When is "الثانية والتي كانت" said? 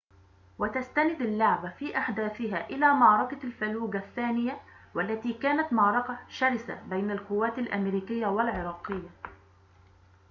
3.97-5.73